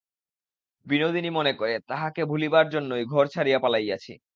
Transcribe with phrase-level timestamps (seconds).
[0.85, 4.13] বিনোদিনী মনে করে, তাহাকে ভুলিবার জন্যই ঘর ছাড়িয়া পালাইয়াছি!